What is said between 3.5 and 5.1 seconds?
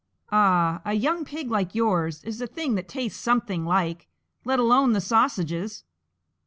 like, let alone the